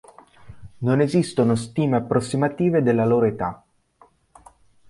Non 0.79 0.99
esistono 0.99 1.53
stime 1.53 1.97
approssimative 1.97 2.81
della 2.81 3.05
loro 3.05 3.25
età. 3.27 3.63